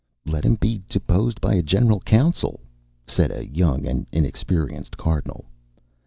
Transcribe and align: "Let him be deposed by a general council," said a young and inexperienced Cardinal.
"Let 0.25 0.45
him 0.45 0.55
be 0.55 0.81
deposed 0.89 1.39
by 1.41 1.53
a 1.53 1.61
general 1.61 1.99
council," 1.99 2.61
said 3.05 3.29
a 3.31 3.45
young 3.45 3.85
and 3.85 4.07
inexperienced 4.11 4.97
Cardinal. 4.97 5.45